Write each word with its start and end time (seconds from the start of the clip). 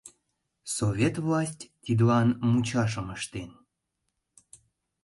Совет 0.75 1.15
власть 1.25 1.69
тидлан 1.83 2.29
мучашым 2.49 3.07
ыштен. 3.15 3.51